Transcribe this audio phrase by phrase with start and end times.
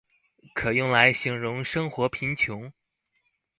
[0.55, 2.71] 可用來形容生活貧窮？